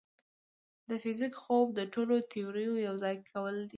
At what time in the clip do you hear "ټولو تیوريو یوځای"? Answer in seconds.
1.93-3.15